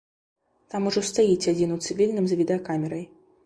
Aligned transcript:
Там 0.73 0.87
ужо 0.93 1.03
стаіць 1.11 1.49
адзін 1.53 1.77
у 1.77 1.79
цывільным 1.87 2.25
з 2.33 2.41
відэакамерай. 2.43 3.09